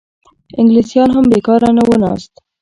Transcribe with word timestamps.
انګلیسیان 0.59 1.09
هم 1.15 1.25
بېکاره 1.31 1.69
نه 1.77 1.83
وو 1.87 1.95
ناست. 2.01 2.31